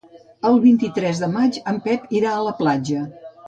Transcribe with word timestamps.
El 0.49 0.55
vint-i-tres 0.63 1.21
de 1.25 1.31
maig 1.35 1.61
en 1.75 1.79
Pep 1.87 2.11
irà 2.23 2.35
a 2.35 2.43
la 2.51 2.59
platja. 2.65 3.09